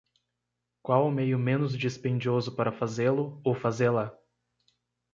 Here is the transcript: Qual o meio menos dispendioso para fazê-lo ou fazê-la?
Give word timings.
Qual 0.81 1.05
o 1.05 1.11
meio 1.11 1.37
menos 1.37 1.77
dispendioso 1.77 2.55
para 2.55 2.71
fazê-lo 2.71 3.39
ou 3.45 3.53
fazê-la? 3.53 4.17